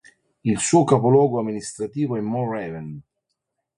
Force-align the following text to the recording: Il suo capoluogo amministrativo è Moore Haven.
Il 0.43 0.57
suo 0.57 0.83
capoluogo 0.83 1.37
amministrativo 1.37 2.15
è 2.17 2.21
Moore 2.21 2.65
Haven. 2.65 3.01